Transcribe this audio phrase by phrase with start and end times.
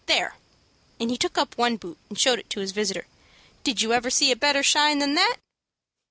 [0.07, 0.35] There,"
[0.99, 3.05] and he took up one boot, and showed it to his visitor,
[3.63, 5.37] "did you ever see a better shine than that?"